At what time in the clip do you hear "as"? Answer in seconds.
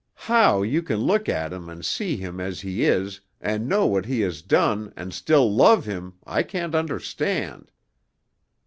2.39-2.61